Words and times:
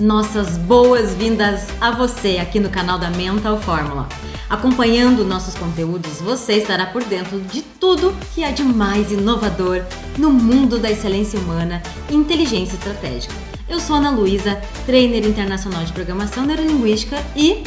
Nossas 0.00 0.56
boas-vindas 0.56 1.68
a 1.78 1.90
você 1.90 2.38
aqui 2.38 2.58
no 2.58 2.70
canal 2.70 2.98
da 2.98 3.10
Mental 3.10 3.60
Fórmula. 3.60 4.08
Acompanhando 4.48 5.26
nossos 5.26 5.54
conteúdos, 5.54 6.22
você 6.22 6.54
estará 6.54 6.86
por 6.86 7.04
dentro 7.04 7.38
de 7.38 7.60
tudo 7.60 8.16
que 8.34 8.42
há 8.42 8.50
de 8.50 8.62
mais 8.62 9.12
inovador 9.12 9.84
no 10.16 10.30
mundo 10.30 10.78
da 10.78 10.90
excelência 10.90 11.38
humana 11.38 11.82
e 12.08 12.14
inteligência 12.14 12.76
estratégica. 12.76 13.34
Eu 13.68 13.78
sou 13.78 13.96
Ana 13.96 14.10
Luísa, 14.10 14.58
trainer 14.86 15.26
internacional 15.26 15.84
de 15.84 15.92
programação 15.92 16.46
neurolinguística 16.46 17.22
e 17.36 17.62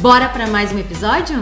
bora 0.00 0.30
para 0.30 0.46
mais 0.46 0.72
um 0.72 0.78
episódio? 0.78 1.38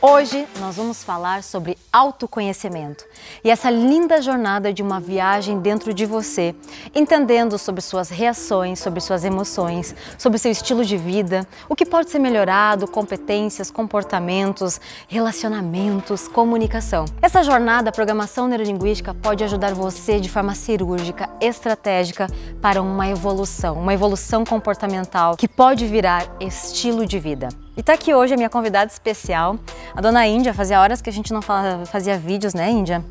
Hoje 0.00 0.46
nós 0.60 0.76
vamos 0.76 1.02
falar 1.02 1.42
sobre 1.42 1.76
autoconhecimento 1.92 3.04
e 3.42 3.50
essa 3.50 3.68
linda 3.68 4.22
jornada 4.22 4.72
de 4.72 4.80
uma 4.80 5.00
viagem 5.00 5.58
dentro 5.58 5.92
de 5.92 6.06
você, 6.06 6.54
entendendo 6.94 7.58
sobre 7.58 7.80
suas 7.80 8.08
reações, 8.08 8.78
sobre 8.78 9.00
suas 9.00 9.24
emoções, 9.24 9.96
sobre 10.16 10.38
seu 10.38 10.52
estilo 10.52 10.84
de 10.84 10.96
vida, 10.96 11.44
o 11.68 11.74
que 11.74 11.84
pode 11.84 12.10
ser 12.10 12.20
melhorado, 12.20 12.86
competências, 12.86 13.72
comportamentos, 13.72 14.80
relacionamentos, 15.08 16.28
comunicação. 16.28 17.04
Essa 17.20 17.42
jornada, 17.42 17.90
a 17.90 17.92
programação 17.92 18.46
neurolinguística, 18.46 19.12
pode 19.14 19.42
ajudar 19.42 19.74
você 19.74 20.20
de 20.20 20.28
forma 20.28 20.54
cirúrgica, 20.54 21.28
estratégica 21.40 22.28
para 22.62 22.80
uma 22.80 23.08
evolução, 23.08 23.74
uma 23.74 23.94
evolução 23.94 24.44
comportamental 24.44 25.36
que 25.36 25.48
pode 25.48 25.88
virar 25.88 26.24
estilo 26.38 27.04
de 27.04 27.18
vida. 27.18 27.48
E 27.78 27.82
tá 27.82 27.92
aqui 27.92 28.12
hoje 28.12 28.34
a 28.34 28.36
minha 28.36 28.50
convidada 28.50 28.90
especial, 28.90 29.56
a 29.94 30.00
dona 30.00 30.26
Índia. 30.26 30.52
Fazia 30.52 30.80
horas 30.80 31.00
que 31.00 31.08
a 31.08 31.12
gente 31.12 31.32
não 31.32 31.40
fazia 31.40 32.18
vídeos, 32.18 32.52
né, 32.52 32.68
Índia? 32.68 33.04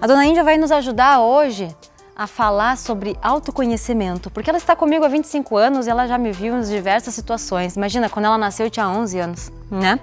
A 0.00 0.06
dona 0.06 0.24
Índia 0.24 0.42
vai 0.42 0.56
nos 0.56 0.72
ajudar 0.72 1.20
hoje 1.20 1.68
a 2.16 2.26
falar 2.26 2.78
sobre 2.78 3.14
autoconhecimento, 3.20 4.30
porque 4.30 4.48
ela 4.48 4.56
está 4.56 4.74
comigo 4.74 5.04
há 5.04 5.08
25 5.08 5.54
anos 5.54 5.86
e 5.86 5.90
ela 5.90 6.06
já 6.06 6.16
me 6.16 6.32
viu 6.32 6.56
em 6.56 6.62
diversas 6.62 7.12
situações. 7.12 7.76
Imagina, 7.76 8.08
quando 8.08 8.24
ela 8.24 8.38
nasceu 8.38 8.64
eu 8.64 8.70
tinha 8.70 8.88
11 8.88 9.18
anos, 9.18 9.52
né? 9.70 10.00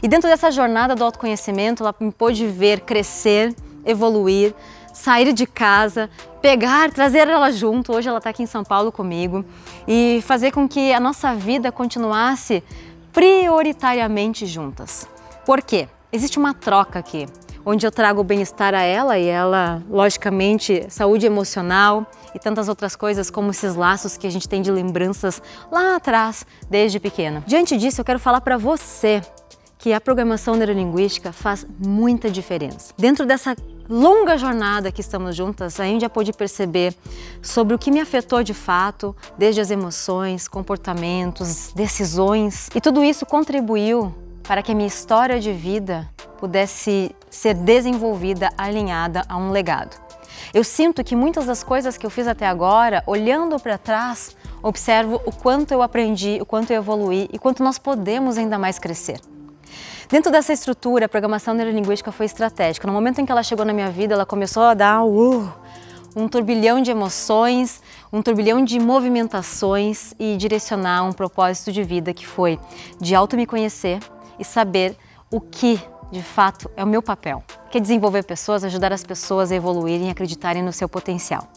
E 0.00 0.06
dentro 0.06 0.30
dessa 0.30 0.52
jornada 0.52 0.94
do 0.94 1.02
autoconhecimento, 1.02 1.82
ela 1.82 1.92
me 1.98 2.12
pôde 2.12 2.46
ver 2.46 2.82
crescer, 2.82 3.52
evoluir, 3.84 4.54
sair 4.92 5.32
de 5.32 5.46
casa, 5.46 6.08
pegar, 6.40 6.92
trazer 6.92 7.26
ela 7.26 7.50
junto. 7.50 7.92
Hoje 7.92 8.08
ela 8.08 8.18
está 8.18 8.30
aqui 8.30 8.44
em 8.44 8.46
São 8.46 8.62
Paulo 8.62 8.92
comigo 8.92 9.44
e 9.88 10.22
fazer 10.24 10.52
com 10.52 10.68
que 10.68 10.92
a 10.92 11.00
nossa 11.00 11.34
vida 11.34 11.72
continuasse 11.72 12.62
prioritariamente 13.12 14.46
juntas. 14.46 15.06
Por 15.44 15.62
quê? 15.62 15.88
Existe 16.12 16.38
uma 16.38 16.54
troca 16.54 16.98
aqui, 16.98 17.26
onde 17.64 17.86
eu 17.86 17.90
trago 17.90 18.22
bem-estar 18.22 18.74
a 18.74 18.82
ela 18.82 19.18
e 19.18 19.26
ela, 19.26 19.82
logicamente, 19.88 20.86
saúde 20.88 21.26
emocional 21.26 22.06
e 22.34 22.38
tantas 22.38 22.68
outras 22.68 22.96
coisas 22.96 23.30
como 23.30 23.50
esses 23.50 23.74
laços 23.74 24.16
que 24.16 24.26
a 24.26 24.30
gente 24.30 24.48
tem 24.48 24.62
de 24.62 24.70
lembranças 24.70 25.42
lá 25.70 25.96
atrás, 25.96 26.46
desde 26.68 26.98
pequena. 26.98 27.42
Diante 27.46 27.76
disso, 27.76 28.00
eu 28.00 28.04
quero 28.04 28.18
falar 28.18 28.40
para 28.40 28.56
você 28.56 29.22
que 29.78 29.92
a 29.92 30.00
programação 30.00 30.54
neurolinguística 30.54 31.32
faz 31.32 31.66
muita 31.84 32.30
diferença. 32.30 32.94
Dentro 32.96 33.26
dessa 33.26 33.56
longa 33.88 34.36
jornada 34.36 34.92
que 34.92 35.00
estamos 35.00 35.36
juntas, 35.36 35.78
a 35.80 35.86
Índia 35.86 36.08
pôde 36.08 36.32
perceber 36.32 36.94
sobre 37.40 37.74
o 37.74 37.78
que 37.78 37.90
me 37.90 38.00
afetou 38.00 38.42
de 38.42 38.54
fato, 38.54 39.14
desde 39.36 39.60
as 39.60 39.70
emoções, 39.70 40.48
comportamentos, 40.48 41.72
decisões, 41.74 42.68
e 42.74 42.80
tudo 42.80 43.02
isso 43.02 43.26
contribuiu 43.26 44.14
para 44.42 44.62
que 44.62 44.72
a 44.72 44.74
minha 44.74 44.88
história 44.88 45.38
de 45.40 45.52
vida 45.52 46.08
pudesse 46.38 47.14
ser 47.30 47.54
desenvolvida 47.54 48.50
alinhada 48.58 49.22
a 49.28 49.36
um 49.36 49.50
legado. 49.50 49.96
Eu 50.52 50.64
sinto 50.64 51.04
que 51.04 51.14
muitas 51.14 51.46
das 51.46 51.62
coisas 51.62 51.96
que 51.96 52.04
eu 52.04 52.10
fiz 52.10 52.26
até 52.26 52.46
agora, 52.46 53.02
olhando 53.06 53.58
para 53.58 53.78
trás, 53.78 54.36
observo 54.62 55.20
o 55.24 55.32
quanto 55.32 55.72
eu 55.72 55.82
aprendi, 55.82 56.38
o 56.40 56.46
quanto 56.46 56.70
eu 56.70 56.76
evoluí 56.76 57.28
e 57.32 57.38
quanto 57.38 57.62
nós 57.62 57.78
podemos 57.78 58.36
ainda 58.36 58.58
mais 58.58 58.78
crescer. 58.78 59.20
Dentro 60.12 60.30
dessa 60.30 60.52
estrutura, 60.52 61.06
a 61.06 61.08
programação 61.08 61.54
neurolinguística 61.54 62.12
foi 62.12 62.26
estratégica. 62.26 62.86
No 62.86 62.92
momento 62.92 63.22
em 63.22 63.24
que 63.24 63.32
ela 63.32 63.42
chegou 63.42 63.64
na 63.64 63.72
minha 63.72 63.88
vida, 63.88 64.12
ela 64.12 64.26
começou 64.26 64.62
a 64.64 64.74
dar 64.74 65.02
uh, 65.02 65.50
um 66.14 66.28
turbilhão 66.28 66.82
de 66.82 66.90
emoções, 66.90 67.80
um 68.12 68.20
turbilhão 68.20 68.62
de 68.62 68.78
movimentações 68.78 70.12
e 70.18 70.36
direcionar 70.36 71.02
um 71.04 71.14
propósito 71.14 71.72
de 71.72 71.82
vida 71.82 72.12
que 72.12 72.26
foi 72.26 72.60
de 73.00 73.14
auto 73.14 73.38
me 73.38 73.46
conhecer 73.46 74.00
e 74.38 74.44
saber 74.44 74.98
o 75.30 75.40
que 75.40 75.80
de 76.10 76.22
fato 76.22 76.70
é 76.76 76.84
o 76.84 76.86
meu 76.86 77.00
papel, 77.00 77.42
que 77.70 77.78
é 77.78 77.80
desenvolver 77.80 78.22
pessoas, 78.24 78.64
ajudar 78.64 78.92
as 78.92 79.02
pessoas 79.02 79.50
a 79.50 79.54
evoluírem 79.54 80.08
e 80.08 80.10
acreditarem 80.10 80.62
no 80.62 80.74
seu 80.74 80.90
potencial. 80.90 81.48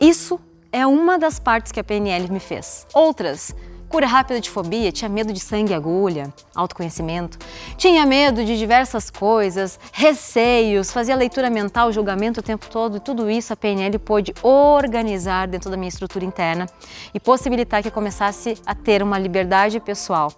Isso 0.00 0.40
é 0.72 0.84
uma 0.84 1.20
das 1.20 1.38
partes 1.38 1.70
que 1.70 1.78
a 1.78 1.84
PNL 1.84 2.32
me 2.32 2.40
fez. 2.40 2.84
Outras 2.92 3.54
Cura 3.88 4.06
rápida 4.06 4.40
de 4.40 4.50
fobia, 4.50 4.90
tinha 4.90 5.08
medo 5.08 5.32
de 5.32 5.38
sangue 5.38 5.72
e 5.72 5.74
agulha, 5.74 6.32
autoconhecimento. 6.54 7.38
Tinha 7.76 8.04
medo 8.04 8.44
de 8.44 8.58
diversas 8.58 9.10
coisas, 9.10 9.78
receios, 9.92 10.90
fazia 10.90 11.14
leitura 11.14 11.48
mental, 11.48 11.92
julgamento 11.92 12.40
o 12.40 12.42
tempo 12.42 12.66
todo 12.68 12.96
e 12.96 13.00
tudo 13.00 13.30
isso 13.30 13.52
a 13.52 13.56
PNL 13.56 13.96
pôde 14.00 14.34
organizar 14.42 15.46
dentro 15.46 15.70
da 15.70 15.76
minha 15.76 15.88
estrutura 15.88 16.24
interna 16.24 16.66
e 17.14 17.20
possibilitar 17.20 17.80
que 17.80 17.88
eu 17.88 17.92
começasse 17.92 18.58
a 18.66 18.74
ter 18.74 19.02
uma 19.02 19.18
liberdade 19.18 19.78
pessoal. 19.78 20.32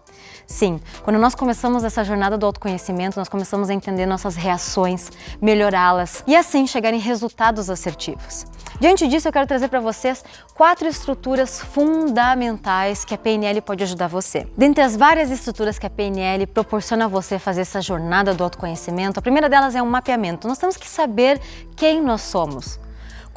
Sim, 0.47 0.79
quando 1.03 1.19
nós 1.19 1.35
começamos 1.35 1.85
essa 1.85 2.05
jornada 2.05 2.37
do 2.37 2.45
autoconhecimento, 2.45 3.19
nós 3.19 3.29
começamos 3.29 3.71
a 3.71 3.75
entender 3.75 4.05
nossas 4.05 4.37
reações, 4.37 5.11
melhorá-las 5.41 6.23
e 6.27 6.37
assim 6.37 6.67
chegar 6.67 6.93
em 6.93 6.99
resultados 6.99 7.71
assertivos. 7.71 8.47
Diante 8.81 9.09
disso, 9.09 9.27
eu 9.27 9.33
quero 9.33 9.47
trazer 9.47 9.67
para 9.69 9.81
vocês 9.81 10.25
quatro 10.55 10.87
estruturas 10.87 11.61
fundamentais 11.61 13.05
que 13.05 13.13
a 13.13 13.19
PNL 13.19 13.38
pode 13.63 13.83
ajudar 13.85 14.09
você. 14.09 14.47
Dentre 14.57 14.83
as 14.83 14.97
várias 14.97 15.31
estruturas 15.31 15.79
que 15.79 15.87
a 15.87 15.91
PNL 15.91 16.47
proporciona 16.47 17.05
a 17.05 17.09
você 17.09 17.39
fazer 17.39 17.63
essa 17.63 17.81
jornada 17.81 18.35
do 18.35 18.45
autoconhecimento, 18.45 19.19
a 19.19 19.23
primeira 19.23 19.49
delas 19.49 19.75
é 19.75 19.83
um 19.83 19.87
mapeamento. 19.87 20.49
Nós 20.49 20.59
temos 20.59 20.77
que 20.77 20.89
saber 20.89 21.41
quem 21.77 22.03
nós 22.03 22.23
somos 22.23 22.81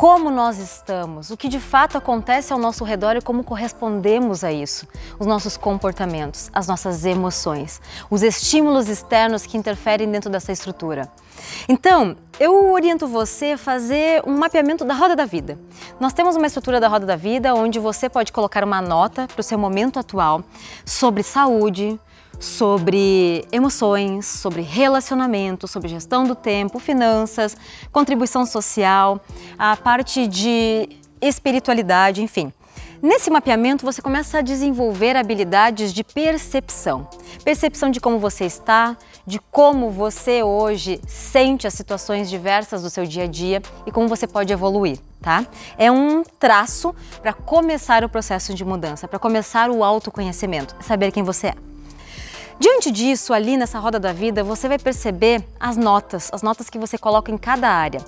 como 0.02 0.32
nós 0.32 0.58
estamos, 0.58 1.30
o 1.30 1.38
que 1.38 1.48
de 1.48 1.60
fato 1.60 1.96
acontece 1.96 2.52
ao 2.52 2.58
nosso 2.58 2.84
redor 2.84 3.16
e 3.18 3.22
como 3.22 3.44
correspondemos 3.44 4.44
a 4.44 4.52
isso, 4.52 4.88
os 5.20 5.28
nossos 5.28 5.58
comportamentos, 5.58 6.50
as 6.52 6.68
nossas 6.68 7.06
emoções, 7.06 7.80
os 8.10 8.24
estímulos 8.24 8.90
externos 8.90 9.46
que 9.46 9.60
interferem 9.60 10.10
dentro 10.10 10.28
dessa 10.28 10.52
estrutura. 10.52 11.08
Então, 11.70 12.18
eu 12.40 12.72
oriento 12.72 13.06
você 13.06 13.52
a 13.52 13.58
fazer 13.60 14.24
um 14.26 14.36
mapeamento 14.36 14.84
da 14.84 14.96
roda 14.96 15.16
da 15.16 15.26
vida. 15.26 15.60
Nós 16.00 16.14
temos 16.14 16.36
uma 16.36 16.48
estrutura 16.48 16.80
da 16.80 16.88
roda 16.88 17.06
da 17.06 17.16
vida 17.16 17.54
onde 17.54 17.78
você 17.78 18.10
pode 18.10 18.32
colocar 18.32 18.64
uma 18.64 18.82
nota 18.82 19.28
para 19.28 19.42
o 19.42 19.44
seu 19.44 19.60
momento 19.60 20.00
atual 20.00 20.44
sobre 20.84 21.22
saúde, 21.22 22.00
sobre 22.42 23.46
emoções, 23.52 24.26
sobre 24.26 24.62
relacionamento, 24.62 25.68
sobre 25.68 25.88
gestão 25.88 26.24
do 26.24 26.34
tempo, 26.34 26.80
finanças, 26.80 27.56
contribuição 27.92 28.46
social, 28.46 29.22
a 29.58 29.78
parte 29.78 30.26
de 30.28 30.90
espiritualidade, 31.22 32.22
enfim. 32.24 32.52
Nesse 33.02 33.32
mapeamento, 33.32 33.86
você 33.86 34.02
começa 34.02 34.40
a 34.40 34.42
desenvolver 34.42 35.16
habilidades 35.16 35.92
de 35.94 36.04
percepção. 36.04 37.08
Percepção 37.44 37.90
de 37.90 38.00
como 38.00 38.20
você 38.20 38.46
está, 38.46 38.96
de 39.26 39.40
como 39.40 39.90
você 39.90 40.44
hoje 40.44 41.00
sente 41.08 41.66
as 41.66 41.74
situações 41.74 42.30
diversas 42.30 42.84
do 42.84 42.90
seu 42.90 43.06
dia 43.06 43.24
a 43.24 43.28
dia 43.28 43.62
e 43.88 43.92
como 43.92 44.08
você 44.08 44.28
pode 44.28 44.54
evoluir, 44.54 45.00
tá? 45.20 45.46
É 45.78 45.92
um 45.92 46.24
traço 46.24 46.94
para 47.22 47.34
começar 47.34 48.04
o 48.04 48.10
processo 48.10 48.54
de 48.54 48.64
mudança, 48.64 49.08
para 49.08 49.18
começar 49.18 49.72
o 49.72 49.84
autoconhecimento, 49.84 50.76
saber 50.82 51.12
quem 51.12 51.24
você 51.24 51.48
é. 51.48 51.71
Diante 52.60 52.92
disso, 52.92 53.34
ali 53.34 53.58
nessa 53.58 53.80
roda 53.80 54.00
da 54.00 54.14
vida, 54.14 54.44
você 54.44 54.68
vai 54.68 54.78
perceber 54.78 55.44
as 55.60 55.78
notas, 55.78 56.30
as 56.32 56.42
notas 56.42 56.70
que 56.70 56.78
você 56.78 56.98
coloca 56.98 57.32
em 57.32 57.38
cada 57.38 57.70
área. 57.70 58.02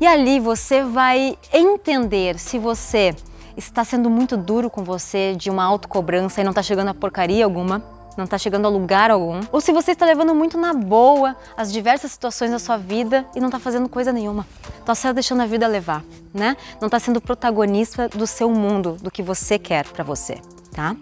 E 0.00 0.06
ali 0.06 0.40
você 0.40 0.82
vai 0.82 1.38
entender 1.52 2.38
se 2.38 2.58
você 2.58 3.14
está 3.56 3.84
sendo 3.84 4.10
muito 4.10 4.36
duro 4.36 4.68
com 4.68 4.82
você, 4.82 5.34
de 5.36 5.50
uma 5.50 5.64
autocobrança 5.64 6.40
e 6.40 6.44
não 6.44 6.50
está 6.50 6.62
chegando 6.62 6.88
a 6.88 6.94
porcaria 6.94 7.44
alguma, 7.44 7.82
não 8.16 8.24
está 8.24 8.38
chegando 8.38 8.66
a 8.66 8.70
lugar 8.70 9.10
algum, 9.10 9.40
ou 9.50 9.60
se 9.60 9.72
você 9.72 9.92
está 9.92 10.06
levando 10.06 10.34
muito 10.34 10.56
na 10.58 10.72
boa 10.72 11.36
as 11.56 11.72
diversas 11.72 12.12
situações 12.12 12.50
da 12.50 12.58
sua 12.58 12.76
vida 12.76 13.26
e 13.34 13.40
não 13.40 13.48
está 13.48 13.58
fazendo 13.58 13.88
coisa 13.88 14.12
nenhuma. 14.12 14.46
Está 14.78 14.94
só 14.94 15.12
deixando 15.12 15.42
a 15.42 15.46
vida 15.46 15.66
levar, 15.66 16.04
né? 16.32 16.56
Não 16.80 16.86
está 16.86 16.98
sendo 16.98 17.20
protagonista 17.20 18.08
do 18.08 18.26
seu 18.26 18.50
mundo, 18.50 18.96
do 19.00 19.10
que 19.10 19.22
você 19.22 19.58
quer 19.58 19.86
para 19.86 20.04
você, 20.04 20.38
tá? 20.72 20.96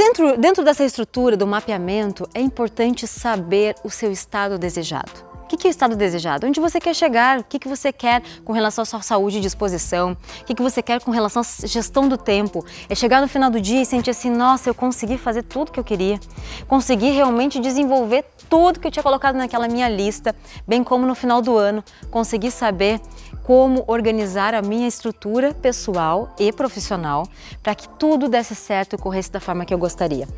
Dentro, 0.00 0.38
dentro 0.38 0.64
dessa 0.64 0.82
estrutura 0.82 1.36
do 1.36 1.46
mapeamento, 1.46 2.26
é 2.32 2.40
importante 2.40 3.06
saber 3.06 3.74
o 3.84 3.90
seu 3.90 4.10
estado 4.10 4.58
desejado. 4.58 5.30
que, 5.50 5.56
que 5.56 5.66
é 5.66 5.70
o 5.70 5.72
estado 5.72 5.96
desejado? 5.96 6.46
Onde 6.46 6.60
você 6.60 6.78
quer 6.78 6.94
chegar? 6.94 7.40
O 7.40 7.44
que, 7.44 7.58
que 7.58 7.68
você 7.68 7.92
quer 7.92 8.22
com 8.44 8.52
relação 8.52 8.82
à 8.82 8.86
sua 8.86 9.02
saúde 9.02 9.38
e 9.38 9.40
disposição? 9.40 10.16
O 10.40 10.44
que, 10.44 10.54
que 10.54 10.62
você 10.62 10.80
quer 10.80 11.02
com 11.02 11.10
relação 11.10 11.42
à 11.42 11.66
gestão 11.66 12.08
do 12.08 12.16
tempo? 12.16 12.64
É 12.88 12.94
chegar 12.94 13.20
no 13.20 13.26
final 13.26 13.50
do 13.50 13.60
dia 13.60 13.82
e 13.82 13.84
sentir 13.84 14.10
assim, 14.10 14.30
nossa, 14.30 14.70
eu 14.70 14.74
consegui 14.74 15.18
fazer 15.18 15.42
tudo 15.42 15.72
que 15.72 15.80
eu 15.80 15.84
queria. 15.84 16.20
Consegui 16.68 17.10
realmente 17.10 17.58
desenvolver 17.58 18.24
tudo 18.48 18.78
que 18.78 18.86
eu 18.86 18.92
tinha 18.92 19.02
colocado 19.02 19.34
naquela 19.34 19.66
minha 19.66 19.88
lista, 19.88 20.34
bem 20.66 20.84
como 20.84 21.04
no 21.04 21.16
final 21.16 21.42
do 21.42 21.58
ano, 21.58 21.82
consegui 22.10 22.50
saber 22.50 23.00
como 23.42 23.84
organizar 23.86 24.54
a 24.54 24.62
minha 24.62 24.86
estrutura 24.86 25.52
pessoal 25.54 26.34
e 26.38 26.52
profissional 26.52 27.26
para 27.62 27.74
que 27.74 27.88
tudo 27.88 28.28
desse 28.28 28.54
certo 28.54 28.94
e 28.94 28.98
corresse 28.98 29.30
da 29.30 29.40
forma 29.40 29.64
que 29.64 29.74
eu 29.74 29.78
gostaria. 29.78 30.28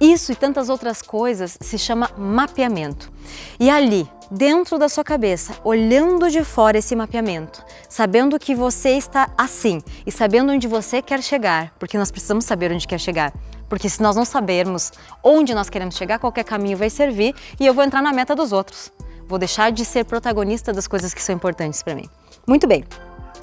Isso 0.00 0.32
e 0.32 0.36
tantas 0.36 0.68
outras 0.68 1.02
coisas 1.02 1.56
se 1.60 1.78
chama 1.78 2.10
mapeamento. 2.16 3.12
E 3.58 3.70
ali, 3.70 4.08
dentro 4.30 4.78
da 4.78 4.88
sua 4.88 5.04
cabeça, 5.04 5.54
olhando 5.64 6.30
de 6.30 6.42
fora 6.44 6.78
esse 6.78 6.96
mapeamento, 6.96 7.64
sabendo 7.88 8.38
que 8.38 8.54
você 8.54 8.90
está 8.90 9.30
assim 9.36 9.80
e 10.06 10.12
sabendo 10.12 10.52
onde 10.52 10.66
você 10.66 11.00
quer 11.00 11.22
chegar, 11.22 11.72
porque 11.78 11.98
nós 11.98 12.10
precisamos 12.10 12.44
saber 12.44 12.72
onde 12.72 12.86
quer 12.86 12.98
chegar. 12.98 13.32
Porque 13.68 13.88
se 13.88 14.00
nós 14.00 14.14
não 14.14 14.24
sabermos 14.24 14.92
onde 15.22 15.54
nós 15.54 15.68
queremos 15.68 15.96
chegar, 15.96 16.18
qualquer 16.18 16.44
caminho 16.44 16.76
vai 16.76 16.88
servir 16.88 17.34
e 17.58 17.66
eu 17.66 17.74
vou 17.74 17.84
entrar 17.84 18.00
na 18.00 18.12
meta 18.12 18.34
dos 18.34 18.52
outros. 18.52 18.92
Vou 19.28 19.38
deixar 19.38 19.72
de 19.72 19.84
ser 19.84 20.04
protagonista 20.04 20.72
das 20.72 20.86
coisas 20.86 21.12
que 21.12 21.22
são 21.22 21.34
importantes 21.34 21.82
para 21.82 21.96
mim. 21.96 22.08
Muito 22.46 22.66
bem. 22.66 22.84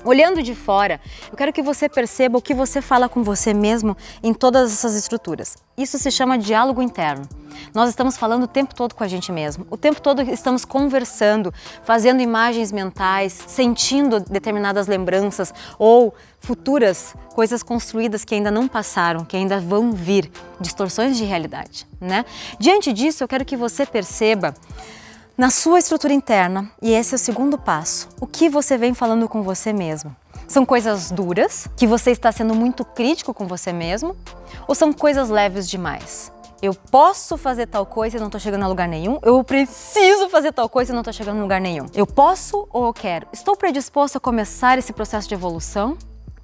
Olhando 0.06 0.44
de 0.44 0.54
fora, 0.54 1.00
eu 1.32 1.38
quero 1.38 1.54
que 1.54 1.62
você 1.62 1.88
perceba 1.88 2.38
o 2.38 2.42
que 2.42 2.54
você 2.54 2.82
fala 2.82 3.08
com 3.08 3.24
você 3.24 3.54
mesmo 3.54 3.96
em 4.22 4.34
todas 4.34 4.72
essas 4.72 4.96
estruturas. 4.96 5.58
Isso 5.78 5.98
se 5.98 6.12
chama 6.12 6.38
diálogo 6.38 6.82
interno. 6.82 7.28
Nós 7.74 7.90
estamos 7.90 8.18
falando 8.18 8.44
o 8.44 8.48
tempo 8.48 8.76
todo 8.76 8.96
com 8.96 9.04
a 9.04 9.08
gente 9.08 9.32
mesmo, 9.32 9.66
o 9.70 9.78
tempo 9.78 10.02
todo 10.02 10.22
estamos 10.22 10.66
conversando, 10.66 11.54
fazendo 11.84 12.22
imagens 12.22 12.72
mentais, 12.72 13.34
sentindo 13.48 14.20
determinadas 14.20 14.88
lembranças 14.88 15.54
ou 15.80 16.14
futuras 16.40 17.16
coisas 17.34 17.64
construídas 17.64 18.26
que 18.26 18.36
ainda 18.36 18.52
não 18.52 18.68
passaram, 18.68 19.24
que 19.24 19.38
ainda 19.38 19.60
vão 19.60 19.92
vir, 19.92 20.30
distorções 20.60 21.18
de 21.18 21.24
realidade, 21.24 21.88
né? 22.00 22.26
Diante 22.60 22.92
disso, 22.92 23.24
eu 23.24 23.28
quero 23.28 23.46
que 23.46 23.56
você 23.56 23.86
perceba 23.86 24.54
na 25.36 25.50
sua 25.50 25.80
estrutura 25.80 26.14
interna, 26.14 26.70
e 26.80 26.92
esse 26.92 27.14
é 27.14 27.18
o 27.18 27.20
segundo 27.20 27.58
passo, 27.58 28.08
o 28.20 28.28
que 28.28 28.48
você 28.48 28.78
vem 28.78 28.94
falando 28.94 29.28
com 29.28 29.42
você 29.42 29.74
mesmo? 29.74 30.16
São 30.48 30.64
coisas 30.64 31.10
duras, 31.10 31.68
que 31.76 31.88
você 31.88 32.12
está 32.12 32.32
sendo 32.32 32.54
muito 32.54 32.86
crítico 32.86 33.34
com 33.34 33.48
você 33.48 33.74
mesmo, 33.74 34.16
ou 34.68 34.76
são 34.76 34.94
coisas 34.94 35.30
leves 35.30 35.68
demais? 35.68 36.32
Eu 36.62 36.74
posso 36.74 37.36
fazer 37.36 37.66
tal 37.66 37.86
coisa 37.86 38.18
e 38.18 38.20
não 38.20 38.28
estou 38.28 38.40
chegando 38.40 38.64
a 38.64 38.68
lugar 38.68 38.88
nenhum. 38.88 39.20
Eu 39.22 39.44
preciso 39.44 40.30
fazer 40.30 40.54
tal 40.54 40.70
coisa 40.70 40.92
e 40.92 40.94
não 40.94 41.02
estou 41.02 41.14
chegando 41.14 41.40
a 41.40 41.42
lugar 41.42 41.60
nenhum. 41.60 41.88
Eu 41.94 42.08
posso 42.08 42.66
ou 42.72 42.86
eu 42.86 42.94
quero? 42.94 43.28
Estou 43.34 43.58
predisposto 43.58 44.18
a 44.18 44.22
começar 44.22 44.78
esse 44.78 44.94
processo 44.94 45.28
de 45.28 45.34
evolução? 45.34 45.98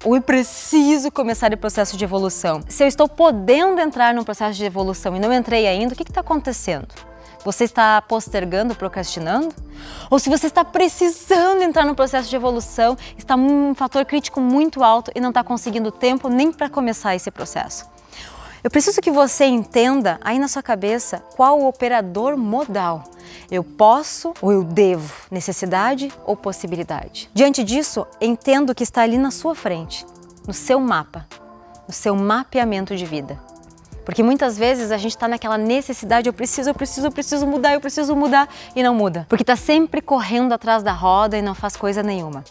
Ou 0.04 0.16
eu 0.16 0.20
preciso 0.20 1.10
começar 1.10 1.50
o 1.54 1.56
processo 1.56 1.96
de 1.96 2.04
evolução? 2.04 2.60
Se 2.68 2.82
eu 2.82 2.86
estou 2.86 3.08
podendo 3.08 3.80
entrar 3.80 4.12
num 4.12 4.22
processo 4.22 4.58
de 4.58 4.64
evolução 4.64 5.16
e 5.16 5.20
não 5.20 5.32
entrei 5.32 5.66
ainda, 5.66 5.94
o 5.94 5.96
que 5.96 6.02
está 6.02 6.20
acontecendo? 6.20 6.88
Você 7.44 7.64
está 7.64 8.02
postergando, 8.02 8.74
procrastinando? 8.74 9.54
Ou 10.10 10.18
se 10.18 10.28
você 10.28 10.46
está 10.46 10.64
precisando 10.64 11.62
entrar 11.62 11.86
no 11.86 11.94
processo 11.94 12.28
de 12.28 12.36
evolução, 12.36 12.98
está 13.16 13.34
um 13.34 13.74
fator 13.74 14.04
crítico 14.04 14.40
muito 14.40 14.84
alto 14.84 15.10
e 15.14 15.20
não 15.20 15.30
está 15.30 15.42
conseguindo 15.42 15.90
tempo 15.90 16.28
nem 16.28 16.52
para 16.52 16.68
começar 16.68 17.14
esse 17.14 17.30
processo. 17.30 17.88
Eu 18.62 18.70
preciso 18.70 19.00
que 19.00 19.10
você 19.10 19.46
entenda 19.46 20.20
aí 20.22 20.38
na 20.38 20.46
sua 20.46 20.62
cabeça 20.62 21.22
qual 21.34 21.58
o 21.58 21.66
operador 21.66 22.36
modal. 22.36 23.04
Eu 23.50 23.64
posso 23.64 24.34
ou 24.42 24.52
eu 24.52 24.62
devo, 24.62 25.10
necessidade 25.30 26.12
ou 26.26 26.36
possibilidade. 26.36 27.30
Diante 27.32 27.64
disso, 27.64 28.06
entendo 28.20 28.74
que 28.74 28.82
está 28.82 29.00
ali 29.00 29.16
na 29.16 29.30
sua 29.30 29.54
frente, 29.54 30.04
no 30.46 30.52
seu 30.52 30.78
mapa, 30.78 31.26
no 31.88 31.94
seu 31.94 32.14
mapeamento 32.14 32.94
de 32.94 33.06
vida. 33.06 33.49
Porque 34.04 34.22
muitas 34.22 34.56
vezes 34.56 34.90
a 34.90 34.96
gente 34.96 35.12
está 35.12 35.28
naquela 35.28 35.58
necessidade, 35.58 36.28
eu 36.28 36.32
preciso, 36.32 36.70
eu 36.70 36.74
preciso, 36.74 37.06
eu 37.06 37.12
preciso 37.12 37.46
mudar, 37.46 37.74
eu 37.74 37.80
preciso 37.80 38.14
mudar 38.16 38.48
e 38.74 38.82
não 38.82 38.94
muda. 38.94 39.26
Porque 39.28 39.42
está 39.42 39.56
sempre 39.56 40.00
correndo 40.00 40.52
atrás 40.52 40.82
da 40.82 40.92
roda 40.92 41.36
e 41.36 41.42
não 41.42 41.54
faz 41.54 41.76
coisa 41.76 42.02
nenhuma. 42.02 42.44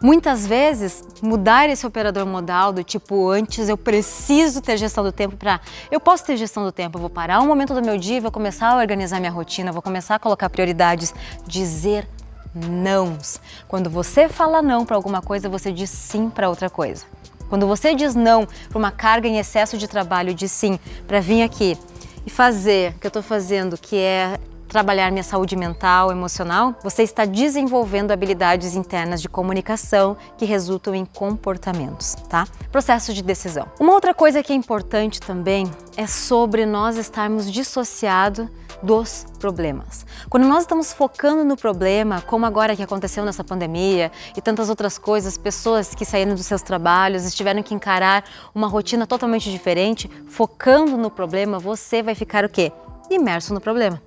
Muitas 0.00 0.46
vezes, 0.46 1.02
mudar 1.22 1.68
esse 1.68 1.86
operador 1.86 2.24
modal 2.26 2.72
do 2.72 2.84
tipo 2.84 3.28
antes 3.28 3.68
eu 3.68 3.76
preciso 3.76 4.60
ter 4.60 4.76
gestão 4.76 5.02
do 5.02 5.12
tempo 5.12 5.36
para 5.36 5.60
eu 5.90 6.00
posso 6.00 6.24
ter 6.24 6.36
gestão 6.36 6.64
do 6.64 6.72
tempo, 6.72 6.96
eu 6.96 7.00
vou 7.00 7.10
parar 7.10 7.40
um 7.40 7.46
momento 7.46 7.74
do 7.74 7.82
meu 7.82 7.98
dia, 7.98 8.20
vou 8.20 8.30
começar 8.30 8.68
a 8.68 8.76
organizar 8.76 9.18
minha 9.18 9.32
rotina, 9.32 9.72
vou 9.72 9.82
começar 9.82 10.14
a 10.14 10.18
colocar 10.18 10.48
prioridades, 10.48 11.14
dizer 11.46 12.08
nãos. 12.54 13.40
Quando 13.68 13.90
você 13.90 14.28
fala 14.28 14.62
não 14.62 14.86
para 14.86 14.96
alguma 14.96 15.20
coisa, 15.20 15.48
você 15.48 15.72
diz 15.72 15.90
sim 15.90 16.30
para 16.30 16.48
outra 16.48 16.70
coisa. 16.70 17.04
Quando 17.48 17.66
você 17.66 17.94
diz 17.94 18.14
não 18.14 18.46
para 18.68 18.78
uma 18.78 18.90
carga 18.90 19.28
em 19.28 19.38
excesso 19.38 19.78
de 19.78 19.86
trabalho, 19.86 20.34
diz 20.34 20.50
sim 20.50 20.78
para 21.06 21.20
vir 21.20 21.42
aqui 21.42 21.78
e 22.26 22.30
fazer 22.30 22.92
o 22.92 22.98
que 22.98 23.06
eu 23.06 23.08
estou 23.08 23.22
fazendo, 23.22 23.78
que 23.78 23.96
é 23.96 24.38
trabalhar 24.68 25.10
minha 25.10 25.22
saúde 25.22 25.56
mental, 25.56 26.10
emocional, 26.10 26.74
você 26.82 27.02
está 27.02 27.24
desenvolvendo 27.24 28.10
habilidades 28.10 28.74
internas 28.74 29.22
de 29.22 29.28
comunicação 29.28 30.16
que 30.36 30.44
resultam 30.44 30.94
em 30.94 31.04
comportamentos, 31.04 32.14
tá? 32.28 32.46
Processo 32.70 33.12
de 33.12 33.22
decisão. 33.22 33.66
Uma 33.78 33.92
outra 33.92 34.12
coisa 34.12 34.42
que 34.42 34.52
é 34.52 34.56
importante 34.56 35.20
também 35.20 35.70
é 35.96 36.06
sobre 36.06 36.66
nós 36.66 36.96
estarmos 36.96 37.50
dissociados 37.50 38.48
dos 38.82 39.26
problemas. 39.38 40.04
Quando 40.28 40.46
nós 40.46 40.60
estamos 40.60 40.92
focando 40.92 41.44
no 41.44 41.56
problema, 41.56 42.20
como 42.20 42.46
agora 42.46 42.76
que 42.76 42.82
aconteceu 42.82 43.24
nessa 43.24 43.42
pandemia 43.42 44.12
e 44.36 44.40
tantas 44.40 44.68
outras 44.68 44.98
coisas, 44.98 45.38
pessoas 45.38 45.94
que 45.94 46.04
saíram 46.04 46.34
dos 46.34 46.46
seus 46.46 46.62
trabalhos 46.62 47.34
tiveram 47.34 47.62
que 47.62 47.74
encarar 47.74 48.24
uma 48.54 48.68
rotina 48.68 49.06
totalmente 49.06 49.50
diferente, 49.50 50.10
focando 50.26 50.96
no 50.96 51.10
problema, 51.10 51.58
você 51.58 52.02
vai 52.02 52.14
ficar 52.14 52.44
o 52.44 52.48
quê? 52.48 52.72
Imerso 53.10 53.54
no 53.54 53.60
problema. 53.60 54.05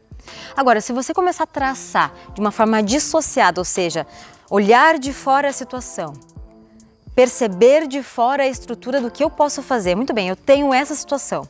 Agora, 0.56 0.82
se 0.82 0.94
você 0.94 1.14
começar 1.14 1.44
a 1.44 1.48
traçar 1.48 2.14
de 2.34 2.42
uma 2.42 2.52
forma 2.52 2.82
dissociada, 2.82 3.62
ou 3.62 3.66
seja, 3.66 4.06
olhar 4.50 4.98
de 4.98 5.14
fora 5.14 5.50
a 5.50 5.54
situação, 5.54 6.14
perceber 7.16 7.88
de 7.88 8.02
fora 8.02 8.44
a 8.44 8.48
estrutura 8.48 9.02
do 9.02 9.12
que 9.12 9.24
eu 9.24 9.30
posso 9.30 9.62
fazer. 9.62 9.96
Muito 9.96 10.14
bem, 10.14 10.30
eu 10.30 10.36
tenho 10.36 10.74
essa 10.74 10.96
situação. 10.96 11.48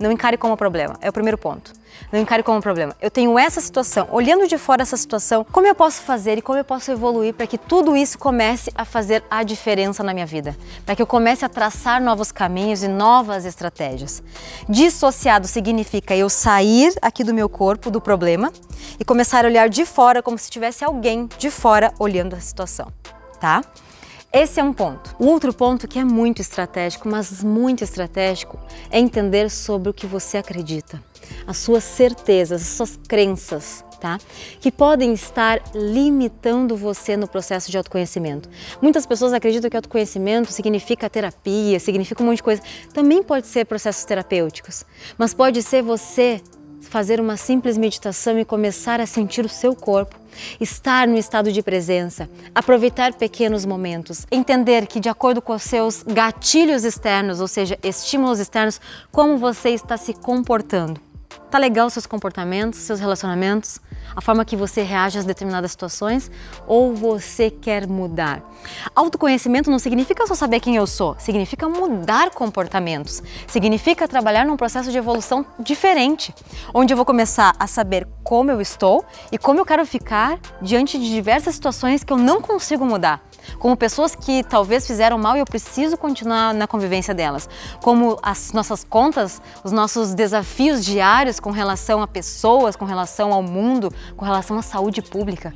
Não 0.00 0.12
encare 0.12 0.36
como 0.36 0.56
problema, 0.56 0.96
é 1.00 1.08
o 1.08 1.12
primeiro 1.12 1.36
ponto. 1.36 1.72
Não 2.12 2.20
encare 2.20 2.44
como 2.44 2.62
problema. 2.62 2.94
Eu 3.02 3.10
tenho 3.10 3.36
essa 3.36 3.60
situação, 3.60 4.06
olhando 4.12 4.46
de 4.46 4.56
fora 4.56 4.82
essa 4.82 4.96
situação, 4.96 5.44
como 5.50 5.66
eu 5.66 5.74
posso 5.74 6.02
fazer 6.02 6.38
e 6.38 6.42
como 6.42 6.56
eu 6.56 6.64
posso 6.64 6.92
evoluir 6.92 7.34
para 7.34 7.48
que 7.48 7.58
tudo 7.58 7.96
isso 7.96 8.16
comece 8.16 8.70
a 8.76 8.84
fazer 8.84 9.24
a 9.28 9.42
diferença 9.42 10.04
na 10.04 10.14
minha 10.14 10.24
vida? 10.24 10.56
Para 10.86 10.94
que 10.94 11.02
eu 11.02 11.06
comece 11.06 11.44
a 11.44 11.48
traçar 11.48 12.00
novos 12.00 12.30
caminhos 12.30 12.84
e 12.84 12.86
novas 12.86 13.44
estratégias. 13.44 14.22
Dissociado 14.68 15.48
significa 15.48 16.14
eu 16.14 16.28
sair 16.28 16.94
aqui 17.02 17.24
do 17.24 17.34
meu 17.34 17.48
corpo, 17.48 17.90
do 17.90 18.00
problema, 18.00 18.52
e 19.00 19.04
começar 19.04 19.44
a 19.44 19.48
olhar 19.48 19.68
de 19.68 19.84
fora 19.84 20.22
como 20.22 20.38
se 20.38 20.48
tivesse 20.48 20.84
alguém 20.84 21.28
de 21.38 21.50
fora 21.50 21.92
olhando 21.98 22.36
a 22.36 22.40
situação, 22.40 22.86
tá? 23.40 23.62
Esse 24.30 24.60
é 24.60 24.62
um 24.62 24.74
ponto. 24.74 25.16
O 25.18 25.24
outro 25.24 25.54
ponto 25.54 25.88
que 25.88 25.98
é 25.98 26.04
muito 26.04 26.42
estratégico, 26.42 27.08
mas 27.08 27.42
muito 27.42 27.82
estratégico, 27.82 28.58
é 28.90 28.98
entender 28.98 29.50
sobre 29.50 29.88
o 29.88 29.94
que 29.94 30.06
você 30.06 30.36
acredita, 30.36 31.02
as 31.46 31.56
suas 31.56 31.82
certezas, 31.82 32.60
as 32.60 32.68
suas 32.68 32.98
crenças, 33.08 33.82
tá? 33.98 34.18
Que 34.60 34.70
podem 34.70 35.14
estar 35.14 35.62
limitando 35.74 36.76
você 36.76 37.16
no 37.16 37.26
processo 37.26 37.70
de 37.70 37.78
autoconhecimento. 37.78 38.50
Muitas 38.82 39.06
pessoas 39.06 39.32
acreditam 39.32 39.70
que 39.70 39.76
autoconhecimento 39.76 40.52
significa 40.52 41.08
terapia, 41.08 41.80
significa 41.80 42.22
um 42.22 42.26
monte 42.26 42.36
de 42.36 42.42
coisa. 42.42 42.62
Também 42.92 43.22
pode 43.22 43.46
ser 43.46 43.64
processos 43.64 44.04
terapêuticos, 44.04 44.84
mas 45.16 45.32
pode 45.32 45.62
ser 45.62 45.82
você 45.82 46.42
fazer 46.88 47.20
uma 47.20 47.36
simples 47.36 47.76
meditação 47.76 48.38
e 48.38 48.44
começar 48.44 49.00
a 49.00 49.06
sentir 49.06 49.44
o 49.44 49.48
seu 49.48 49.74
corpo, 49.74 50.16
estar 50.60 51.06
no 51.06 51.16
estado 51.16 51.52
de 51.52 51.62
presença, 51.62 52.28
aproveitar 52.54 53.14
pequenos 53.14 53.64
momentos, 53.64 54.26
entender 54.30 54.86
que 54.86 55.00
de 55.00 55.08
acordo 55.08 55.42
com 55.42 55.54
os 55.54 55.62
seus 55.62 56.02
gatilhos 56.02 56.84
externos, 56.84 57.40
ou 57.40 57.48
seja, 57.48 57.78
estímulos 57.82 58.40
externos, 58.40 58.80
como 59.12 59.36
você 59.36 59.70
está 59.70 59.96
se 59.96 60.14
comportando. 60.14 61.07
Tá 61.50 61.56
legal 61.56 61.88
seus 61.88 62.04
comportamentos, 62.04 62.78
seus 62.80 63.00
relacionamentos, 63.00 63.80
a 64.14 64.20
forma 64.20 64.44
que 64.44 64.54
você 64.54 64.82
reage 64.82 65.18
às 65.18 65.24
determinadas 65.24 65.70
situações 65.70 66.30
ou 66.66 66.94
você 66.94 67.50
quer 67.50 67.86
mudar? 67.86 68.42
Autoconhecimento 68.94 69.70
não 69.70 69.78
significa 69.78 70.26
só 70.26 70.34
saber 70.34 70.60
quem 70.60 70.76
eu 70.76 70.86
sou, 70.86 71.16
significa 71.18 71.66
mudar 71.66 72.30
comportamentos, 72.30 73.22
significa 73.46 74.06
trabalhar 74.06 74.44
num 74.44 74.58
processo 74.58 74.90
de 74.90 74.98
evolução 74.98 75.46
diferente, 75.58 76.34
onde 76.74 76.92
eu 76.92 76.96
vou 76.96 77.06
começar 77.06 77.54
a 77.58 77.66
saber 77.66 78.06
como 78.22 78.50
eu 78.50 78.60
estou 78.60 79.02
e 79.32 79.38
como 79.38 79.60
eu 79.60 79.64
quero 79.64 79.86
ficar 79.86 80.38
diante 80.60 80.98
de 80.98 81.08
diversas 81.08 81.54
situações 81.54 82.04
que 82.04 82.12
eu 82.12 82.18
não 82.18 82.42
consigo 82.42 82.84
mudar. 82.84 83.27
Como 83.58 83.76
pessoas 83.76 84.14
que 84.14 84.42
talvez 84.42 84.86
fizeram 84.86 85.18
mal 85.18 85.36
e 85.36 85.40
eu 85.40 85.44
preciso 85.44 85.96
continuar 85.96 86.54
na 86.54 86.66
convivência 86.66 87.14
delas, 87.14 87.48
como 87.82 88.18
as 88.22 88.52
nossas 88.52 88.84
contas, 88.84 89.40
os 89.64 89.72
nossos 89.72 90.14
desafios 90.14 90.84
diários 90.84 91.40
com 91.40 91.50
relação 91.50 92.02
a 92.02 92.06
pessoas, 92.06 92.76
com 92.76 92.84
relação 92.84 93.32
ao 93.32 93.42
mundo, 93.42 93.92
com 94.16 94.24
relação 94.24 94.58
à 94.58 94.62
saúde 94.62 95.02
pública. 95.02 95.54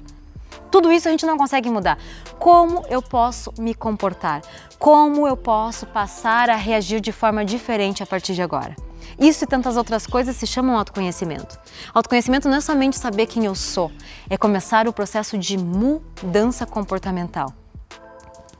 Tudo 0.70 0.90
isso 0.90 1.06
a 1.06 1.10
gente 1.10 1.26
não 1.26 1.36
consegue 1.36 1.68
mudar. 1.68 1.98
Como 2.38 2.82
eu 2.88 3.02
posso 3.02 3.52
me 3.58 3.74
comportar? 3.74 4.40
Como 4.78 5.28
eu 5.28 5.36
posso 5.36 5.86
passar 5.86 6.48
a 6.48 6.56
reagir 6.56 6.98
de 6.98 7.12
forma 7.12 7.44
diferente 7.44 8.02
a 8.02 8.06
partir 8.06 8.32
de 8.34 8.40
agora? 8.40 8.74
Isso 9.18 9.44
e 9.44 9.46
tantas 9.46 9.76
outras 9.76 10.06
coisas 10.06 10.34
se 10.34 10.46
chamam 10.46 10.78
autoconhecimento. 10.78 11.58
Autoconhecimento 11.92 12.48
não 12.48 12.56
é 12.56 12.60
somente 12.60 12.98
saber 12.98 13.26
quem 13.26 13.44
eu 13.44 13.54
sou, 13.54 13.92
é 14.30 14.38
começar 14.38 14.88
o 14.88 14.92
processo 14.92 15.36
de 15.36 15.58
mudança 15.58 16.64
comportamental, 16.64 17.52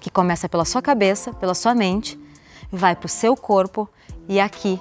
que 0.02 0.11
começa 0.11 0.49
pela 0.49 0.64
sua 0.64 0.82
cabeça, 0.82 1.32
pela 1.32 1.54
sua 1.54 1.76
mente, 1.76 2.18
vai 2.73 2.97
para 2.97 3.06
o 3.06 3.09
seu 3.09 3.37
corpo 3.37 3.88
e 4.28 4.40
aqui 4.40 4.78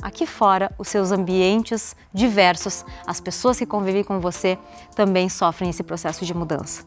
aqui 0.00 0.26
fora, 0.26 0.72
os 0.78 0.88
seus 0.88 1.12
ambientes 1.12 1.94
diversos, 2.12 2.84
as 3.06 3.20
pessoas 3.20 3.58
que 3.58 3.66
convivem 3.66 4.02
com 4.02 4.18
você 4.18 4.58
também 4.96 5.28
sofrem 5.28 5.70
esse 5.70 5.82
processo 5.84 6.24
de 6.24 6.34
mudança. 6.34 6.84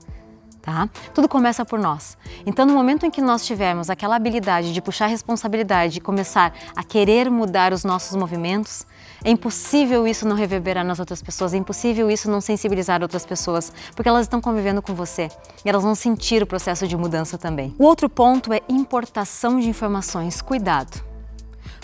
Tá? 0.65 0.89
Tudo 1.13 1.29
começa 1.29 1.63
por 1.63 1.77
nós. 1.77 2.17
Então, 2.43 2.65
no 2.65 2.74
momento 2.74 3.05
em 3.05 3.12
que 3.12 3.22
nós 3.22 3.45
tivermos 3.45 3.88
aquela 3.88 4.15
habilidade 4.15 4.74
de 4.74 4.81
puxar 4.81 5.05
responsabilidade 5.05 6.00
e 6.00 6.01
começar 6.01 6.51
a 6.75 6.84
querer 6.84 7.29
mudar 7.29 7.72
os 7.72 7.84
nossos 7.84 8.17
movimentos, 8.17 8.84
é 9.24 9.29
impossível 9.29 10.07
isso 10.07 10.27
não 10.27 10.36
reverberar 10.36 10.84
nas 10.84 11.00
outras 11.00 11.22
pessoas, 11.22 11.53
é 11.53 11.57
impossível 11.57 12.10
isso 12.10 12.31
não 12.31 12.41
sensibilizar 12.41 13.03
outras 13.03 13.27
pessoas, 13.27 13.72
porque 13.95 14.10
elas 14.10 14.24
estão 14.24 14.41
convivendo 14.41 14.81
com 14.81 14.95
você 14.95 15.29
e 15.63 15.69
elas 15.69 15.84
vão 15.84 15.93
sentir 15.93 16.41
o 16.41 16.48
processo 16.48 16.88
de 16.88 16.98
mudança 16.98 17.38
também. 17.38 17.75
O 17.77 17.84
outro 17.84 18.10
ponto 18.10 18.51
é 18.51 18.62
importação 18.67 19.60
de 19.60 19.69
informações. 19.69 20.41
Cuidado. 20.41 21.14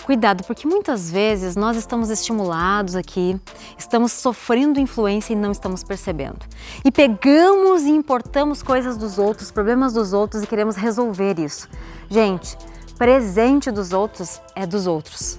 Cuidado, 0.04 0.42
porque 0.44 0.66
muitas 0.66 1.10
vezes 1.10 1.54
nós 1.54 1.76
estamos 1.76 2.10
estimulados 2.10 2.96
aqui, 2.96 3.40
estamos 3.78 4.10
sofrendo 4.10 4.80
influência 4.80 5.32
e 5.32 5.36
não 5.36 5.52
estamos 5.52 5.84
percebendo. 5.84 6.40
E 6.84 6.90
pegamos 6.90 7.82
e 7.82 7.90
importamos 7.90 8.64
coisas 8.64 8.96
dos 8.96 9.16
outros, 9.16 9.52
problemas 9.52 9.92
dos 9.92 10.12
outros 10.12 10.42
e 10.42 10.46
queremos 10.46 10.74
resolver 10.74 11.38
isso. 11.38 11.68
Gente, 12.10 12.58
presente 12.98 13.70
dos 13.70 13.92
outros 13.92 14.40
é 14.56 14.66
dos 14.66 14.88
outros. 14.88 15.38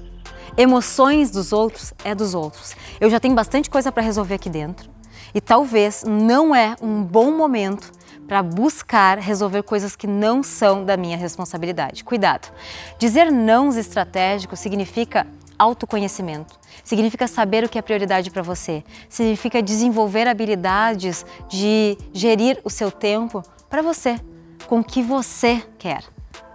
Emoções 0.56 1.30
dos 1.30 1.52
outros 1.52 1.94
é 2.04 2.16
dos 2.16 2.34
outros. 2.34 2.74
Eu 3.02 3.10
já 3.10 3.20
tenho 3.20 3.36
bastante 3.36 3.70
coisa 3.70 3.92
para 3.92 4.02
resolver 4.02 4.36
aqui 4.36 4.50
dentro 4.50 4.90
e 5.34 5.42
talvez 5.42 6.04
não 6.08 6.56
é 6.56 6.76
um 6.82 7.04
bom 7.04 7.32
momento 7.32 7.92
para 8.34 8.42
buscar 8.42 9.20
resolver 9.20 9.62
coisas 9.62 9.96
que 9.96 10.08
não 10.08 10.42
são 10.42 10.84
da 10.84 10.98
minha 10.98 11.16
responsabilidade. 11.16 12.04
Cuidado! 12.04 12.52
Dizer 12.98 13.32
nãos 13.32 13.78
estratégicos 13.78 14.60
significa 14.60 15.28
autoconhecimento, 15.56 16.60
significa 16.84 17.28
saber 17.28 17.64
o 17.64 17.70
que 17.70 17.78
é 17.78 17.82
prioridade 17.84 18.32
para 18.32 18.42
você, 18.42 18.84
significa 19.08 19.62
desenvolver 19.62 20.28
habilidades 20.28 21.24
de 21.48 21.96
gerir 22.12 22.60
o 22.64 22.72
seu 22.72 22.90
tempo 22.90 23.44
para 23.70 23.84
você, 23.84 24.20
com 24.66 24.80
o 24.80 24.84
que 24.84 25.04
você 25.04 25.62
quer, 25.78 26.04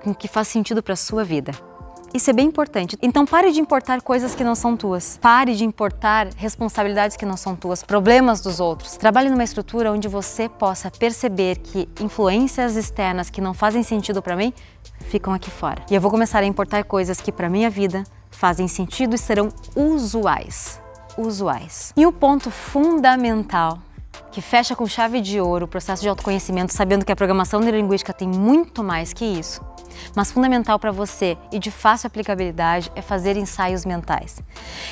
com 0.03 0.11
o 0.11 0.15
que 0.17 0.27
faz 0.27 0.49
sentido 0.49 0.83
para 0.83 0.97
sua 0.97 1.23
vida. 1.23 1.53
Isso 2.13 2.31
é 2.31 2.33
bem 2.33 2.47
importante. 2.47 2.97
Então 3.03 3.27
pare 3.27 3.53
de 3.53 3.61
importar 3.61 4.01
coisas 4.01 4.35
que 4.35 4.43
não 4.43 4.55
são 4.55 4.77
tuas. 4.77 5.19
Pare 5.21 5.55
de 5.55 5.65
importar 5.65 6.29
responsabilidades 6.37 7.17
que 7.17 7.27
não 7.27 7.37
são 7.37 7.55
tuas, 7.55 7.83
problemas 7.83 8.41
dos 8.41 8.61
outros. 8.61 8.97
Trabalhe 8.97 9.29
numa 9.29 9.45
estrutura 9.45 9.93
onde 9.93 10.09
você 10.09 10.49
possa 10.49 10.91
perceber 10.91 11.59
que 11.59 11.89
influências 12.01 12.77
externas 12.77 13.29
que 13.29 13.41
não 13.41 13.53
fazem 13.53 13.83
sentido 13.83 14.23
para 14.23 14.37
mim 14.37 14.53
ficam 15.01 15.35
aqui 15.35 15.51
fora. 15.51 15.83
E 15.91 15.95
eu 15.95 16.01
vou 16.01 16.11
começar 16.11 16.41
a 16.41 16.47
importar 16.47 16.85
coisas 16.85 17.21
que 17.21 17.31
para 17.31 17.49
minha 17.49 17.69
vida 17.69 18.05
fazem 18.31 18.69
sentido 18.69 19.15
e 19.15 19.19
serão 19.19 19.51
usuais. 19.77 20.81
Usuais. 21.17 21.93
E 21.97 22.07
o 22.07 22.13
ponto 22.13 22.51
fundamental 22.51 23.79
que 24.31 24.41
fecha 24.41 24.77
com 24.77 24.87
chave 24.87 25.21
de 25.21 25.41
ouro 25.41 25.65
o 25.65 25.69
processo 25.69 26.03
de 26.03 26.09
autoconhecimento, 26.09 26.73
sabendo 26.73 27.05
que 27.05 27.13
a 27.13 27.17
programação 27.17 27.61
neurolinguística 27.61 28.13
tem 28.13 28.29
muito 28.29 28.85
mais 28.85 29.13
que 29.13 29.25
isso, 29.25 29.61
mas 30.15 30.33
fundamental 30.33 30.79
para 30.79 30.91
você 30.91 31.37
e 31.53 31.59
de 31.59 31.71
fácil 31.71 32.07
aplicabilidade 32.07 32.91
é 32.95 33.03
fazer 33.03 33.37
ensaios 33.37 33.85
mentais. 33.85 34.41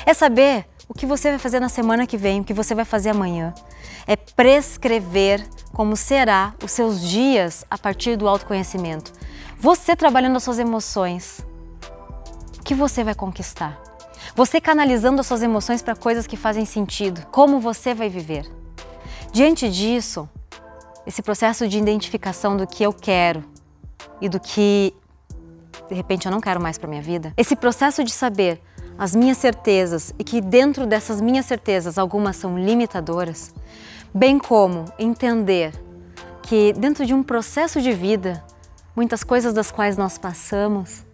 É 0.05 0.13
saber 0.13 0.65
o 0.87 0.93
que 0.93 1.05
você 1.05 1.29
vai 1.29 1.39
fazer 1.39 1.59
na 1.59 1.69
semana 1.69 2.07
que 2.07 2.17
vem, 2.17 2.41
o 2.41 2.43
que 2.43 2.53
você 2.53 2.73
vai 2.73 2.85
fazer 2.85 3.09
amanhã. 3.09 3.53
É 4.05 4.15
prescrever 4.15 5.45
como 5.73 5.95
será 5.95 6.53
os 6.63 6.71
seus 6.71 7.01
dias 7.01 7.65
a 7.69 7.77
partir 7.77 8.15
do 8.15 8.27
autoconhecimento. 8.27 9.11
Você 9.59 9.95
trabalhando 9.95 10.37
as 10.37 10.43
suas 10.43 10.59
emoções, 10.59 11.45
o 12.57 12.63
que 12.63 12.73
você 12.73 13.03
vai 13.03 13.15
conquistar? 13.15 13.81
Você 14.35 14.61
canalizando 14.61 15.19
as 15.19 15.27
suas 15.27 15.41
emoções 15.41 15.81
para 15.81 15.95
coisas 15.95 16.27
que 16.27 16.37
fazem 16.37 16.65
sentido, 16.65 17.25
como 17.31 17.59
você 17.59 17.93
vai 17.93 18.09
viver? 18.09 18.49
Diante 19.31 19.69
disso, 19.69 20.29
esse 21.05 21.21
processo 21.21 21.67
de 21.67 21.77
identificação 21.77 22.57
do 22.57 22.67
que 22.67 22.83
eu 22.83 22.93
quero, 22.93 23.43
e 24.21 24.29
do 24.29 24.39
que 24.39 24.93
de 25.87 25.95
repente 25.95 26.25
eu 26.25 26.31
não 26.31 26.41
quero 26.41 26.61
mais 26.61 26.77
para 26.77 26.89
minha 26.89 27.01
vida. 27.01 27.33
Esse 27.37 27.55
processo 27.55 28.03
de 28.03 28.11
saber 28.11 28.61
as 28.97 29.15
minhas 29.15 29.37
certezas 29.37 30.13
e 30.17 30.23
que 30.23 30.41
dentro 30.41 30.85
dessas 30.85 31.21
minhas 31.21 31.45
certezas 31.45 31.97
algumas 31.97 32.35
são 32.35 32.57
limitadoras, 32.57 33.53
bem 34.13 34.39
como 34.39 34.85
entender 34.97 35.71
que 36.41 36.73
dentro 36.73 37.05
de 37.05 37.13
um 37.13 37.21
processo 37.21 37.81
de 37.81 37.91
vida, 37.91 38.43
muitas 38.95 39.23
coisas 39.23 39.53
das 39.53 39.69
quais 39.71 39.97
nós 39.97 40.17
passamos 40.17 41.05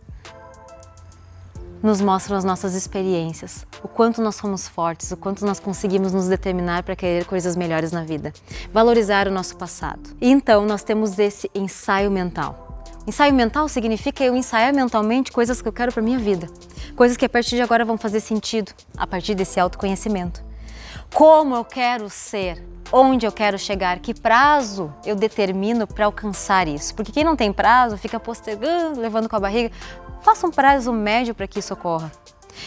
nos 1.81 1.99
mostram 1.99 2.37
as 2.37 2.45
nossas 2.45 2.75
experiências, 2.75 3.67
o 3.83 3.89
quanto 3.89 4.21
nós 4.21 4.35
somos 4.35 4.69
fortes, 4.69 5.11
o 5.11 5.17
quanto 5.17 5.45
nós 5.45 5.59
conseguimos 5.59 6.13
nos 6.13 6.29
determinar 6.29 6.83
para 6.83 6.95
querer 6.95 7.25
coisas 7.25 7.57
melhores 7.57 7.91
na 7.91 8.05
vida, 8.05 8.31
valorizar 8.71 9.27
o 9.27 9.31
nosso 9.31 9.57
passado. 9.57 10.15
E 10.21 10.29
então 10.29 10.65
nós 10.65 10.81
temos 10.81 11.19
esse 11.19 11.51
ensaio 11.53 12.09
mental. 12.09 12.72
Ensaio 13.05 13.33
mental 13.33 13.67
significa 13.67 14.23
eu 14.23 14.33
ensaiar 14.33 14.73
mentalmente 14.73 15.29
coisas 15.29 15.61
que 15.61 15.67
eu 15.67 15.73
quero 15.73 15.91
para 15.91 16.01
minha 16.01 16.17
vida, 16.17 16.47
coisas 16.95 17.17
que 17.17 17.25
a 17.25 17.29
partir 17.29 17.57
de 17.57 17.61
agora 17.61 17.83
vão 17.83 17.97
fazer 17.97 18.21
sentido 18.21 18.71
a 18.95 19.05
partir 19.05 19.35
desse 19.35 19.59
autoconhecimento. 19.59 20.41
Como 21.13 21.53
eu 21.53 21.65
quero 21.65 22.09
ser, 22.09 22.63
onde 22.93 23.25
eu 23.25 23.31
quero 23.31 23.59
chegar, 23.59 23.99
que 23.99 24.13
prazo 24.13 24.93
eu 25.05 25.17
determino 25.17 25.85
para 25.85 26.05
alcançar 26.05 26.65
isso. 26.65 26.95
Porque 26.95 27.11
quem 27.11 27.25
não 27.25 27.35
tem 27.35 27.51
prazo 27.51 27.97
fica 27.97 28.17
postergando, 28.21 29.01
levando 29.01 29.27
com 29.27 29.35
a 29.35 29.39
barriga. 29.39 29.69
Faça 30.21 30.47
um 30.47 30.51
prazo 30.51 30.93
médio 30.93 31.35
para 31.35 31.45
que 31.45 31.59
isso 31.59 31.73
ocorra. 31.73 32.09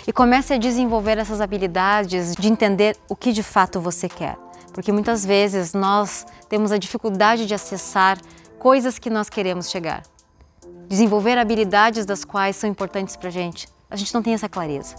E 0.07 0.13
comece 0.13 0.53
a 0.53 0.59
desenvolver 0.59 1.17
essas 1.17 1.41
habilidades 1.41 2.37
de 2.37 2.49
entender 2.49 2.95
o 3.09 3.17
que 3.17 3.33
de 3.33 3.43
fato 3.43 3.81
você 3.81 4.07
quer. 4.07 4.37
Porque 4.75 4.93
muitas 4.93 5.25
vezes 5.25 5.73
nós 5.73 6.27
temos 6.47 6.73
a 6.73 6.77
dificuldade 6.77 7.47
de 7.47 7.55
acessar 7.55 8.19
coisas 8.59 8.99
que 8.99 9.09
nós 9.09 9.31
queremos 9.31 9.71
chegar 9.71 10.03
desenvolver 10.89 11.39
habilidades 11.39 12.07
das 12.07 12.25
quais 12.25 12.57
são 12.57 12.69
importantes 12.71 13.17
para 13.17 13.29
a 13.29 13.33
gente. 13.33 13.69
A 13.91 13.97
gente 13.97 14.15
não 14.15 14.23
tem 14.23 14.35
essa 14.35 14.49
clareza. 14.49 14.95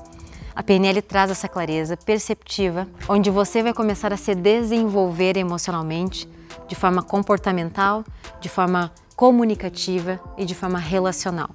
A 0.56 0.63
PNL 0.63 1.01
traz 1.01 1.29
essa 1.29 1.48
clareza 1.48 1.96
perceptiva, 1.96 2.88
onde 3.08 3.29
você 3.29 3.62
vai 3.62 3.74
começar 3.74 4.12
a 4.12 4.17
se 4.17 4.34
desenvolver 4.34 5.38
emocionalmente, 5.38 6.27
de 6.67 6.75
forma 6.75 7.03
comportamental, 7.03 8.03
de 8.39 8.50
forma 8.50 8.91
comunicativa 9.15 10.20
e 10.38 10.46
de 10.46 10.56
forma 10.56 10.79
relacional. 10.79 11.50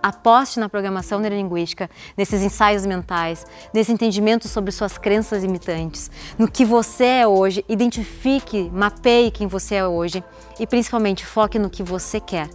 Aposte 0.00 0.60
na 0.60 0.68
programação 0.68 1.18
neurolinguística, 1.18 1.90
nesses 2.16 2.42
ensaios 2.42 2.84
mentais, 2.84 3.46
nesse 3.72 3.90
entendimento 3.90 4.46
sobre 4.46 4.70
suas 4.70 4.98
crenças 4.98 5.42
limitantes, 5.42 6.10
no 6.38 6.46
que 6.46 6.64
você 6.64 7.04
é 7.04 7.26
hoje, 7.26 7.64
identifique, 7.68 8.70
mapeie 8.70 9.30
quem 9.30 9.46
você 9.46 9.76
é 9.76 9.86
hoje 9.86 10.22
e 10.60 10.66
principalmente 10.66 11.24
foque 11.24 11.58
no 11.58 11.70
que 11.70 11.82
você 11.82 12.20
quer 12.20 12.48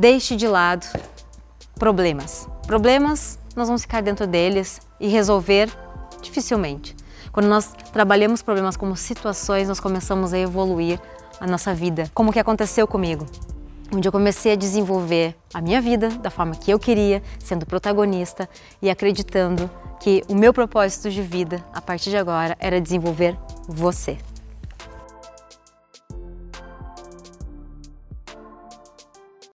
deixe 0.00 0.34
de 0.34 0.48
lado 0.48 0.86
problemas. 1.78 2.48
Problemas, 2.66 3.38
nós 3.54 3.68
vamos 3.68 3.82
ficar 3.82 4.00
dentro 4.00 4.26
deles 4.26 4.80
e 4.98 5.08
resolver 5.08 5.70
dificilmente. 6.22 6.96
Quando 7.30 7.48
nós 7.48 7.74
trabalhamos 7.92 8.40
problemas 8.40 8.78
como 8.78 8.96
situações, 8.96 9.68
nós 9.68 9.78
começamos 9.78 10.32
a 10.32 10.38
evoluir 10.38 10.98
a 11.38 11.46
nossa 11.46 11.74
vida. 11.74 12.10
Como 12.14 12.32
que 12.32 12.38
aconteceu 12.38 12.88
comigo? 12.88 13.26
Onde 13.94 14.08
eu 14.08 14.12
comecei 14.12 14.52
a 14.52 14.56
desenvolver 14.56 15.36
a 15.52 15.60
minha 15.60 15.82
vida 15.82 16.08
da 16.08 16.30
forma 16.30 16.54
que 16.54 16.70
eu 16.70 16.78
queria, 16.78 17.22
sendo 17.38 17.66
protagonista 17.66 18.48
e 18.80 18.88
acreditando 18.88 19.68
que 20.00 20.24
o 20.28 20.34
meu 20.34 20.54
propósito 20.54 21.10
de 21.10 21.20
vida, 21.20 21.62
a 21.74 21.80
partir 21.82 22.08
de 22.08 22.16
agora, 22.16 22.56
era 22.58 22.80
desenvolver 22.80 23.36
você. 23.68 24.16